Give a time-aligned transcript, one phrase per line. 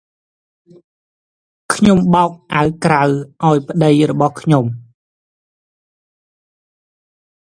[1.73, 3.03] ខ្ញុំបោកអាវក្រៅ
[3.45, 4.65] អោយប្តីរបស់ខ្ញុំ។